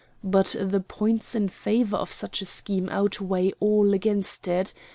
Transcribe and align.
But 0.23 0.55
the 0.59 0.79
points 0.79 1.35
in 1.35 1.47
favor 1.49 1.95
of 1.95 2.11
such 2.11 2.41
a 2.41 2.45
scheme 2.45 2.89
outweigh 2.89 3.51
all 3.59 3.93
against 3.93 4.47
it. 4.47 4.73